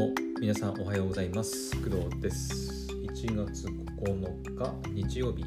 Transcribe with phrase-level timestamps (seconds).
[0.00, 1.76] も皆さんおはようございます。
[1.82, 2.88] 工藤です。
[2.90, 5.44] 1月9日日曜日、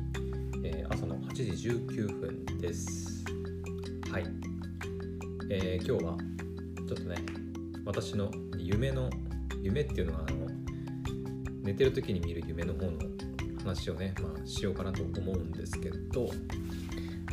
[0.63, 3.23] えー朝の8時19分です。
[4.11, 4.25] はい、
[5.49, 6.17] えー今日は
[6.87, 7.15] ちょっとね
[7.83, 8.29] 私の
[8.59, 9.09] 夢の
[9.59, 10.47] 夢っていうのはあの
[11.63, 12.99] 寝てる時に見る夢の方の
[13.63, 16.27] 話をね、まあ、しようかなと思うんですけど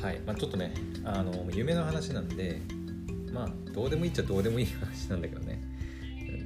[0.00, 0.72] はい、まあ、ちょっとね
[1.04, 2.62] あの夢の話なんで
[3.30, 5.60] まあどうでもいいっちゃどうでもいい話なんだけどね。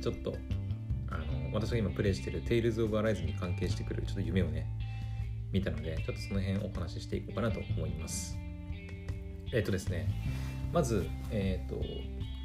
[0.05, 0.35] ちょっと
[1.55, 4.67] 私が今プレイしてる Tales of Arise に関係してくるちょっと夢をね
[5.53, 8.37] 見たのでちょっとその辺お話ししていこうかなと思います。
[9.53, 10.09] えっ、とですね
[10.73, 11.81] まずえっ、と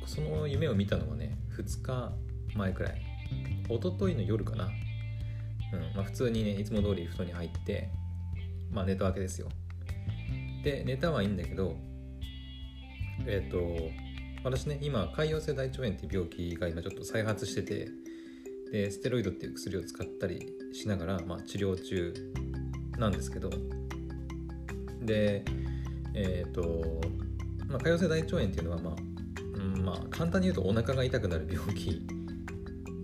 [0.07, 2.13] その夢を見たのはね2日
[2.55, 3.01] 前くらい。
[3.67, 4.65] 一昨日の夜かな。
[4.65, 7.89] うんまあ普通にねいつも通り布団に入って
[8.71, 9.49] まあ寝たわけですよ。
[10.63, 11.75] で寝たはいいんだけど
[13.25, 13.59] えっ、と
[14.43, 17.88] 私ね今潰瘍性大腸炎っていう病気が今ちょっと再発してて
[18.72, 22.14] でステロイドっていう薬を使ったりしながら、まあ、治療中
[22.98, 23.50] なんですけど。
[25.02, 25.44] で
[26.14, 27.02] えっ、と、
[27.67, 28.95] まあ、潰瘍性大腸炎っていうのは、まあ
[29.56, 32.02] うんまあ、簡単に言うとお腹が痛くなる病気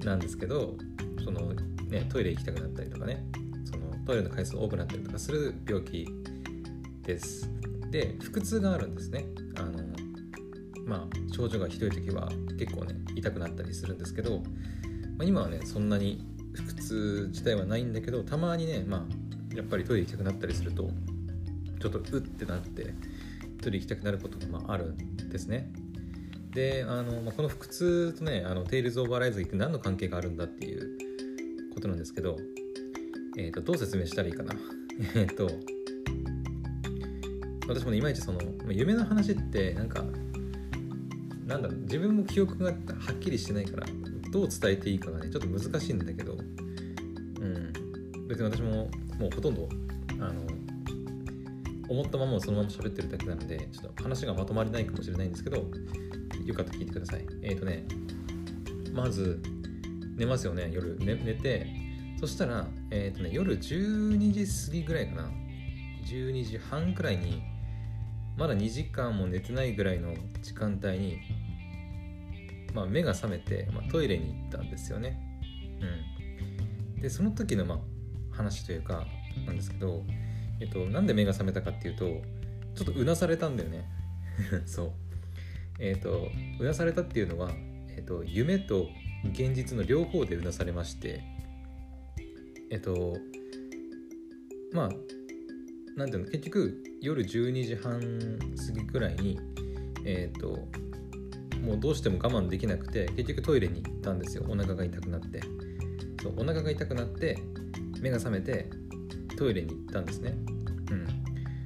[0.04, 0.76] なんですけど
[1.24, 1.54] その、
[1.90, 3.26] ね、トイレ行きたくなったりとかね
[3.64, 6.08] そのトイレの回数多くなったりとかする病気
[7.04, 7.50] です。
[7.92, 9.26] で腹痛があるんですね。
[9.58, 9.80] あの
[10.86, 14.44] まあ症状がひどい時は結構ね痛くなったりするんですけど、
[15.18, 20.90] まあ、今はねそんなに腹痛自体はないんだけどたまにねまあやっぱりトイレ行きたくなったりすると
[21.82, 22.94] ちょっとうってなって
[23.62, 25.72] トイレ行きたくなることがまあるんですね。
[26.52, 30.98] であの、まあ、この腹痛とねあのテイルズ・オーバーライズって何の関係があるんだっていう
[31.74, 32.38] ことなんですけど、
[33.38, 34.56] えー、とどう説明したらいいかな。
[35.16, 35.50] えっと
[37.68, 40.06] 私もねいまいちその夢の話ってなんか
[41.46, 42.74] なんだろう自分も記憶がは
[43.12, 43.88] っきりしてないから
[44.36, 49.69] どう伝えていいかがねちょっと難しいんだけど、うん、別に私ももうほとんど
[50.19, 50.41] あの
[51.88, 55.57] 思ったままをそのまま喋ってるだけなのでちょっと話がまとまりないかもしれないんですけど
[56.44, 57.25] よかったら聞いてください。
[57.44, 57.85] えっ、ー、とね
[58.94, 59.41] まず
[60.18, 61.68] 寝ますよね夜、ね、寝て
[62.19, 65.29] そしたら、えーとね、夜12時過ぎぐらいかな。
[66.06, 67.41] 12時半くらいに
[68.38, 71.19] まだ2時間も寝てないぐらいの時間帯に、
[72.75, 75.18] まあ、目が覚めて、まあ、トイレに行ったんですよね。
[76.96, 77.80] うん、でその時の、まあ、
[78.36, 79.08] 話というか
[79.47, 80.03] なんですけど、
[80.59, 82.06] えっと、なんで目が覚めたかっていうと
[82.75, 83.86] ちょっとうなされたんだよね。
[84.68, 84.91] そう。
[85.80, 87.52] えっとうなされたっていうのは、
[87.90, 88.90] えっと、夢と
[89.31, 91.22] 現実の両方でうなされまして
[92.69, 93.18] えっと
[94.72, 94.90] まあ
[95.97, 99.40] なんていうの結局夜12時半過ぎくらいに
[100.06, 100.68] えっ、と
[101.66, 104.46] もうどうしても我慢できなくて結局トイレに行ったんですよ。
[104.48, 105.42] お腹が痛くなって。
[106.22, 107.38] そうお腹が痛くなって
[108.02, 108.70] 目が覚めて
[109.38, 110.38] トイレに行ったんですね。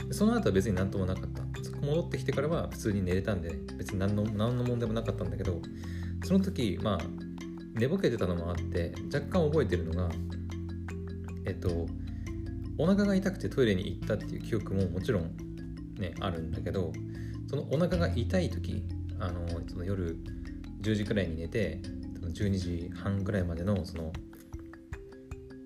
[0.06, 0.14] うん。
[0.14, 1.50] その後は別に何ともなかった。
[1.82, 5.62] 戻ってきてからは普通に寝れたんで別に何の何の問題もなかったんだけど
[6.26, 7.00] その時まあ
[7.74, 10.10] 寝ぼけてたのもあって若干覚えてるのが
[11.46, 11.88] えっと
[12.78, 15.36] お腹が痛くてトイレに行ったっていう記憶ももちろん
[15.98, 16.92] ねあるんだけど
[17.50, 18.84] そのお腹が痛い時
[19.20, 20.18] あのその夜
[20.82, 21.80] 10時くらいに寝て
[22.22, 24.12] 12時半ぐらいまでのその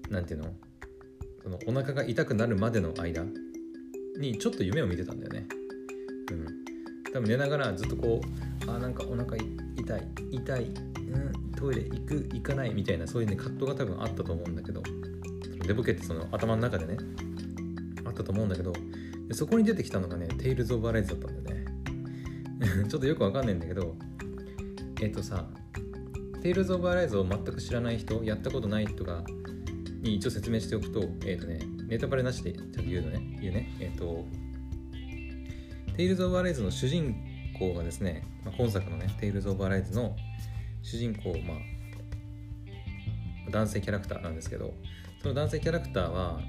[0.09, 0.53] 何ていうの？
[1.43, 3.23] そのお腹が痛くなるまでの間
[4.17, 5.47] にちょっと夢を見てたんだよね。
[6.31, 6.63] うん。
[7.13, 8.21] 多分寝ながらずっとこ
[8.67, 14.81] うあなんかお腹痛い痛い、うん、トイレ行く行かないみたいなそういうね葛藤が多分あったと思うんだけど
[15.67, 16.97] 寝ぼけってその頭の中でね
[18.05, 18.73] あったと思うんだけど
[19.31, 21.62] そこに出てきたのがね「テイルズ・オブ・アライズ」だったんだよね。
[22.87, 23.95] ちょっとよくわかんないんだけど
[25.01, 25.47] えっ、とさ
[26.41, 29.23] 「テイルズ・オブ・アライズ」を全く知らない人やったことない人が
[30.01, 33.37] に一応説明しておくとえっ、とねネタバレなしでちょっと言うのね。
[33.41, 33.69] 言うね。
[33.79, 34.25] えっ、と
[35.95, 37.15] 「テイルズ・オブ・アライズ」の主人
[37.59, 40.15] 公がですね、まあ、今作のね「テイルズ・オブ・アライズ」の
[40.81, 41.73] 主人公まあ
[43.51, 44.73] 男性キャラクターなんですけど
[45.21, 46.41] その男性キャラクターは、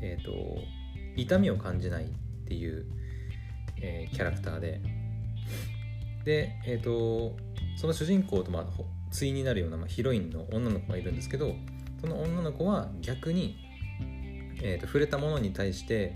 [0.00, 0.32] えーと、
[1.16, 2.08] 痛みを感じないっ
[2.46, 2.86] ていう、
[3.78, 4.80] えー、キャラクターで
[6.24, 7.36] で、えーと、
[7.76, 8.66] その主人公と、まあ、
[9.10, 11.54] 対になるような、まあ、ヒロインの女の子がいるんですけど
[12.00, 13.56] その女の子は逆に、
[14.62, 16.14] えーと、触れたものに対して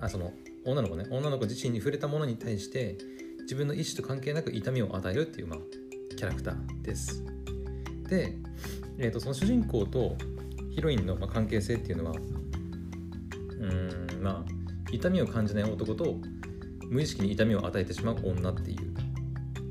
[0.00, 0.32] あその
[0.64, 2.98] 女の子ね女の子自身に触れたものに対して
[3.42, 5.58] 自分の意思と関係なく痛みを与えるっていう、まあ、
[6.16, 7.24] キャラクターです。
[8.08, 8.36] で、
[8.98, 10.16] えー、とその主人公と
[10.74, 13.66] ヒロインのまあ関係性っていうのはう
[14.18, 14.56] んまあ
[14.90, 16.16] 痛みを感じない男と
[16.90, 18.85] 無意識に痛みを与えてしまう女っていう、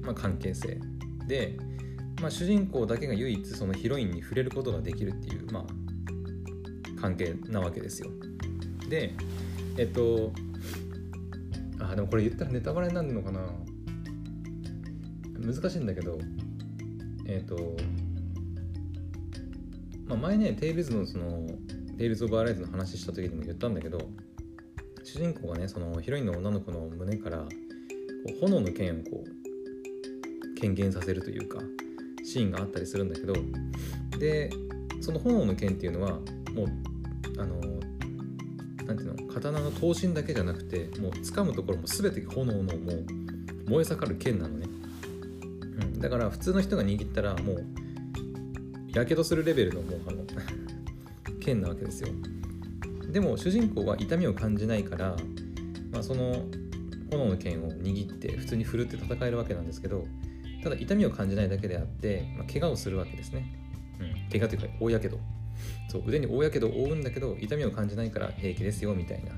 [0.06, 0.80] まあ、関係性
[1.28, 1.58] で
[2.22, 8.10] まあ、主人公だけが唯一そのヒロインに触れることができるっていう、まあ、関係なわけですよ。
[8.90, 9.14] で
[9.78, 10.32] えっと
[11.80, 13.42] あでもこれ言ったらネタバレになるのかな
[15.40, 16.18] 難しいんだけど
[17.28, 17.76] えっと、
[20.08, 21.46] まあ、前ねテイルズのその
[21.98, 24.00] テイルズ・オブ・アライズの話した時にも言ったんだけど
[25.04, 27.46] 主人公がねそのヒロインの女の子の胸からこ
[28.36, 29.45] う炎の剣をこう
[30.66, 31.60] 権限させるというか
[32.24, 33.34] シーンがあったりするんだけど
[34.18, 34.50] で
[35.02, 36.14] その炎の剣っていうのは
[36.54, 36.68] もう
[37.38, 37.60] あの
[38.86, 43.06] なんていうの刀の刀身だけじゃなくてもう掴むところも全て炎のもう
[43.70, 44.68] 燃え盛る剣なのね、
[45.62, 47.66] うん、だから普通の人が握ったらもう
[48.94, 50.24] やけどするレベルのもうあの
[51.42, 52.10] 剣なわけですよ。
[53.12, 55.16] でも主人公は痛みを感じないから、
[55.92, 56.46] まあ、その
[57.12, 60.06] 炎の剣を握って普通に振るって戦えるわけなんですけど
[60.66, 63.46] ただ痛みを感じないだけであって、まあ、怪我をするわけですね、
[64.00, 65.20] うん、怪我というか大やけど。
[65.90, 69.32] そう腕に大やけどを負うんだけど痛みを感じないから平気ですよみたいな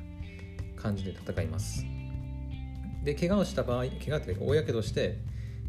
[0.75, 1.85] 感じで戦います。
[3.03, 5.19] で怪我をした場合怪我というか大やけどして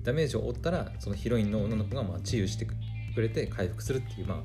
[0.03, 2.67] ダメージを負ったらそのヒロインの女の子がまあ治癒して
[3.15, 4.43] くれて回復するっていうまあ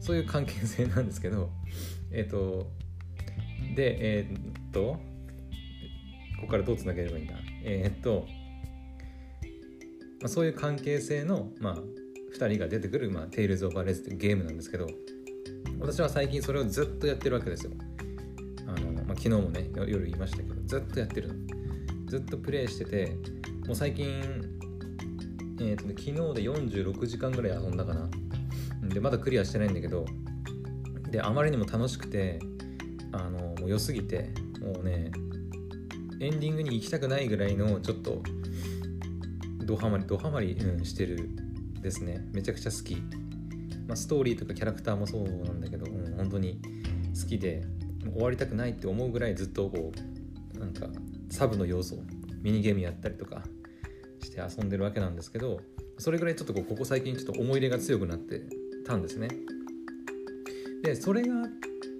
[0.00, 1.50] そういう関係性なんですけど
[2.10, 2.70] えっ、ー、と
[3.76, 4.98] でえっ、ー、と
[6.40, 7.34] ここからどうつなげればいいんだ？
[7.62, 8.26] えっ、ー、と
[10.22, 11.76] まあ、そういう関係性の、まあ、
[12.36, 14.86] 2人が出てくる、まあ、テイルズ・オブ・アレスというゲームなんですけど
[15.80, 17.72] 私は最近それをずっとやってるわけですよ。
[18.68, 21.34] あの、まあ、昨日もね夜言いましたけどずっとやってるの。
[22.06, 23.16] ずっとプレイしてて
[23.66, 24.22] もう最近
[25.60, 28.08] えーとね、昨日で46時間ぐらい遊んだかな。
[28.82, 30.04] でまだクリアしてないんだけど
[31.10, 32.40] であまりにも楽しくて
[33.12, 34.30] あのもう良すぎて
[34.60, 35.10] もうね
[36.20, 38.22] エンディングに行きたくないぐらいのちょっと
[39.64, 41.30] ドハマりドハマり、うん、してる
[41.80, 42.26] ですね。
[42.32, 42.96] めちゃくちゃ好き、
[43.86, 46.60] まあ、ストーリーとかキャラクターもそうなんだけど、うん、本当に
[47.20, 47.62] 好きで
[48.12, 49.92] 終わりたくないって思うぐらいずっとこ
[50.54, 50.86] うなんか
[51.30, 51.98] サブの要素
[52.42, 53.42] ミニゲームやったりとか
[54.22, 55.60] して遊んでるわけなんですけど
[55.98, 58.42] それぐらいちょっとこうここ最近ちょっと思い入れが強くなって
[58.86, 59.28] たんですね。
[60.82, 61.46] でそれがあっ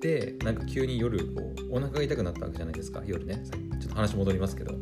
[0.01, 3.45] てなんか急に夜こうお腹が痛くなったわけじゃないですか夜ね。
[3.81, 4.75] ちょっと話戻りますけど。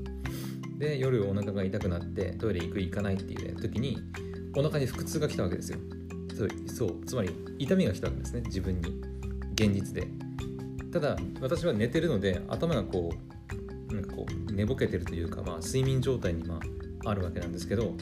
[0.81, 3.99] で夜お腹が痛くなってトイレ行く行かないっていう時に
[4.57, 5.79] お腹に腹痛が来たわけですよ。
[6.67, 9.01] そうつまり痛みが来たわけですね自分に。
[9.53, 10.09] 現実で。
[10.91, 13.13] ただ私は寝てるので頭がこ
[13.91, 16.59] うなんかこう寝ぼけてるというか、まあ、睡眠状態にま
[17.05, 17.95] ああるわけなんですけど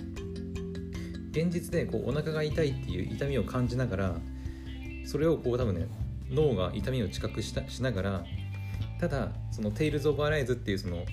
[1.33, 4.17] 現実でこうお腹が痛いっていう痛みを感じながら
[5.05, 5.89] それをこう多分ね
[6.31, 8.25] 脳が痛みを知覚したしながら
[9.01, 11.05] ただその「テイルズ・オブ・アライズ」っていうその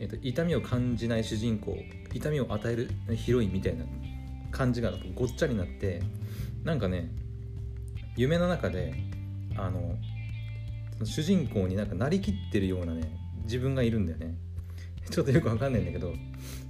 [0.00, 1.76] えーと、痛みを感じない主人公
[2.14, 3.84] 痛みを与えるヒロインみたいな
[4.50, 6.02] 感じがごっちゃになって
[6.64, 7.10] なんかね
[8.16, 8.94] 夢の中で
[9.56, 9.94] あの
[11.04, 13.14] 主人公になんかなりきってるようなね
[13.44, 14.34] 自分がいるんだよね。
[15.10, 16.14] ちょっとよくわかんないんだけど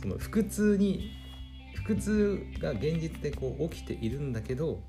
[0.00, 1.10] その腹痛に
[1.86, 4.82] 腹痛が現実でこう起きているんだけど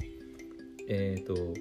[0.88, 1.54] えっ、ー、と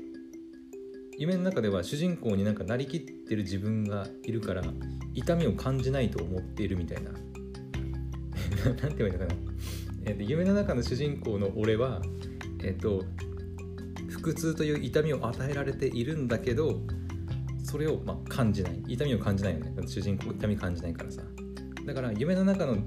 [1.21, 4.63] 夢の中では主人公になんかなりきってる自分がいるから
[5.13, 7.11] 痛みを感じないと思っているみたいな。
[8.65, 9.35] なんて言えばいいのかな、
[10.05, 12.01] えーと、夢の中の主人公の俺は
[12.63, 13.05] えっ、ー、と
[14.23, 16.81] 腹痛という痛みを与えられているんだけど
[17.65, 18.83] それをまあ感じない。
[18.89, 19.75] 痛みを感じないよね。
[19.87, 21.23] 主人公痛み感じないからさ。
[21.85, 22.79] だから夢の中の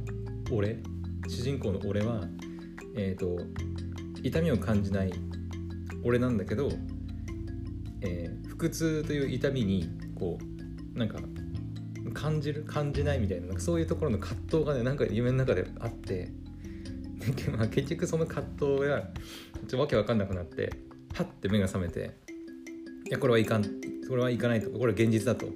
[0.51, 0.81] 俺
[1.27, 2.27] 主人公の俺は
[2.95, 3.45] えっ、ー、と
[4.23, 5.13] 痛みを感じない
[6.03, 6.71] 俺なんだけど
[8.03, 10.37] えー、腹痛という痛みにこ
[10.95, 11.19] うなんか
[12.13, 16.31] 感じる感じないみたいななんかそういうところの葛藤がねなんか夢の中であって
[17.57, 18.45] まあ、結局その葛
[18.75, 19.09] 藤が
[19.69, 20.73] ちょわけわかんなくなって
[21.13, 22.11] はって目が覚めて
[23.07, 25.47] いやこれはいかんこれはいかないとこれは現実だと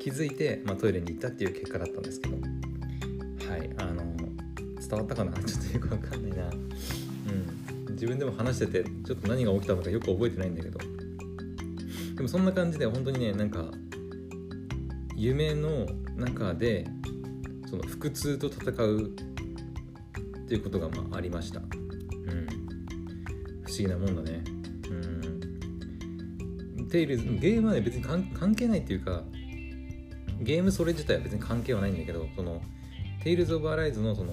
[0.00, 2.36] 気づいて、まあ、トイレに行ったっていう結果だったんですけど。
[2.36, 4.16] はいあの
[4.88, 5.32] 伝わったかな？
[5.42, 6.48] ちょっとよくわかんないな。
[6.48, 7.92] うん。
[7.94, 10.78] 自分でも話しててちょっと何が起きたのかよく覚えてないんだけど。
[12.16, 13.70] でもそんな感じで本当にねなんか
[15.14, 16.86] 夢の中で
[17.68, 21.66] その腹痛と戦うっていうことがまあありました、うん、
[23.64, 24.44] 不思議なもんだね。
[26.78, 26.88] うん。
[26.88, 29.22] テイルズゲームはね別に関係ないっていうか
[30.40, 32.62] ゲームそれ自体は別に関係はないんだけどその
[33.22, 34.32] テイルズ・オブ・アライズのその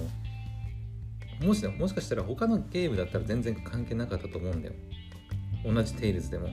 [1.41, 4.75] もしもしかしたら他のゲームだったら全然関係なかったと思うんだよ。
[5.65, 6.49] 同じテイルズでも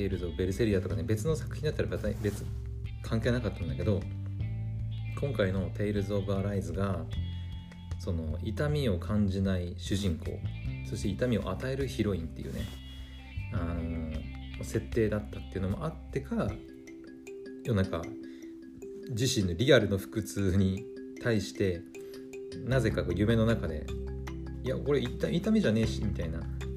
[0.00, 1.88] テイルズ・ベルセリアとかね別の作品だったら
[2.22, 2.46] 別
[3.02, 4.00] 関係なかったんだけど
[5.20, 7.04] 今回の「テイルズ・オブ・アライズが」
[8.00, 10.38] その痛みを感じない主人公
[10.88, 12.62] そして痛みを与えるヒロインっていうね
[13.52, 13.76] あ
[14.58, 16.50] の設定だったっていうのもあってか
[17.62, 18.00] 世の中
[19.10, 20.86] 自身のリアルの腹痛に
[21.22, 21.82] 対して
[22.64, 23.84] なぜか夢の中で
[24.64, 26.40] 「いやこれ痛みじゃねえし」みたいな「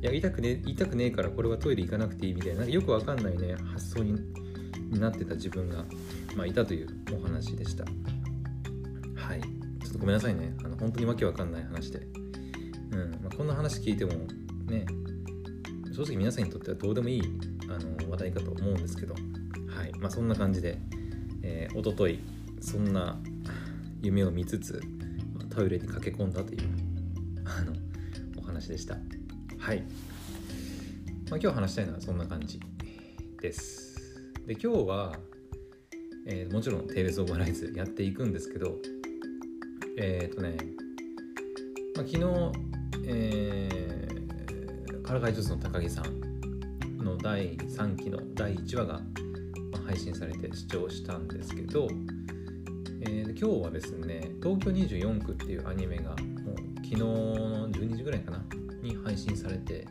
[0.00, 4.14] いや痛くね痛くねえからこれはトイレ行かなくていい」みたいなよくわかんないね発想に
[4.98, 5.84] なってた自分が、
[6.36, 7.84] まあ、いたというお話でした。
[9.16, 9.40] はい。
[9.40, 10.54] ちょっとごめんなさいね。
[10.64, 12.06] あの本当にわけわかんない話で、
[12.92, 13.10] うん。
[13.22, 14.12] まあ、こんな話聞いても
[14.66, 14.86] ね
[15.92, 17.22] 正直皆さんにとってはどうでもいい
[17.68, 19.14] あの話題かと思うんですけど。
[19.14, 19.92] はい。
[19.98, 20.78] まあそんな感じで、
[21.42, 22.20] えー、おととい
[22.60, 23.20] そんな
[24.00, 24.80] 夢を見つつ
[25.50, 26.60] トイレに駆け込んだという
[27.44, 27.72] あの
[28.38, 28.96] お話でした。
[29.58, 29.82] はい、
[31.30, 32.60] まあ、今日話したいのはそんな感じ
[33.40, 33.98] です。
[34.46, 35.18] で今日は、
[36.26, 38.78] えー、もちろんテイルズ・オブ・ライズやっていくんですけど
[39.98, 40.56] えっ、ー、とね、
[41.96, 42.24] まあ、昨日、
[43.04, 49.00] えー、からかい術の高木さんの第3期の第1話が、ま
[49.80, 51.88] あ、配信されて視聴したんですけど、
[53.02, 56.10] えー、今日はですね「東京24区」っていうアニメが
[56.44, 58.44] もう昨日の12時ぐらいかな
[58.82, 59.86] に配信されて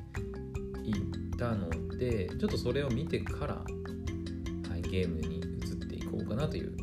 [0.83, 6.75] いたのでちょっとそれを見てからはいゲームに移っていこうかなという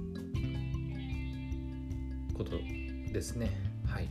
[2.34, 2.52] こと
[3.12, 3.50] ですね。
[3.86, 4.08] はい。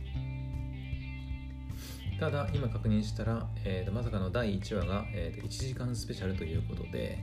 [2.18, 7.18] ただ今確認したら、えーと、まさかの第1話が、えーと、1時間スペシャルということで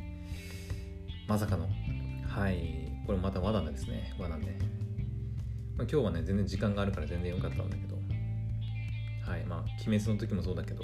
[1.28, 1.68] まさかの
[2.28, 4.14] はいこれまた和なんですね。
[4.20, 4.52] 和なんで、
[5.76, 8.01] まあ、今日はね全然時間があるから全然良かったんだけど。
[9.32, 10.84] はいまあ鬼滅の時もそうだけど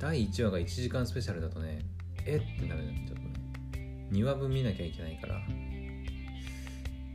[0.00, 1.78] 第1話が1時間スペシャルだとね
[2.26, 2.60] えっ？
[2.60, 3.22] てなるねちょっと
[3.78, 4.08] ね。
[4.10, 5.40] 2話分見なきゃいけないから。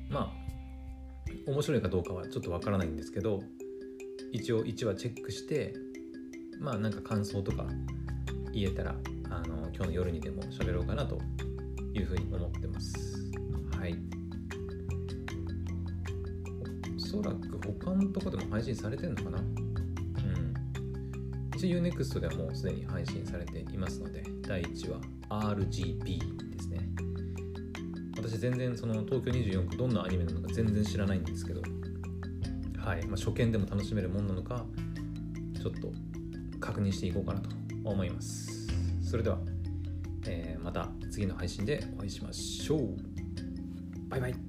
[0.10, 0.32] まあ
[1.46, 3.44] 面白いかどうかはちょっとわからないんですけど
[4.32, 5.74] 一応1話チェックして
[6.60, 7.66] まあなんか感想とか
[8.54, 8.96] 言えたら
[9.30, 11.20] あの今日の夜にでも喋ろうかなと
[11.94, 12.96] いうふうに思ってます。
[13.78, 13.96] はい。
[16.96, 19.44] おそらく他のとこでも配信されてるのかな？
[21.60, 25.02] 一応 UNEXT ではもうすでに配信されていますので第1話
[25.58, 26.90] RGB ですね。
[28.16, 31.62] 私全然その東京24区どんなアニメなのか全然知らないんですけど
[32.78, 34.66] はいまあ、初見でも楽しめるもんなのか
[35.62, 35.92] ちょっと
[36.62, 37.50] 確認していこうかなと
[37.84, 38.68] 思います。
[39.04, 39.38] それでは、
[40.28, 42.96] えー、また次の配信でお会いしましょう。
[44.08, 44.49] バイバイ。